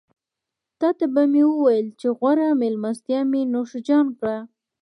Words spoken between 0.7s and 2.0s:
تاته به مې وويل